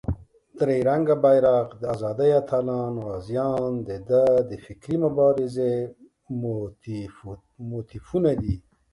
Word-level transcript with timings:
درې 0.59 0.77
رنګه 0.89 1.15
بېرغ، 1.23 1.65
د 1.81 1.83
آزادۍ 1.95 2.31
اتلان، 2.39 2.93
غازیان 3.05 3.71
دده 3.87 4.23
د 4.49 4.51
فکري 4.65 4.95
مبارزې 5.05 5.73
موتیفونه 7.69 8.31
دي. 8.41 8.55